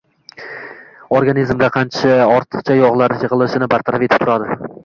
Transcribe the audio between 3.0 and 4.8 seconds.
yig’ilishini bartaraf etib turadi.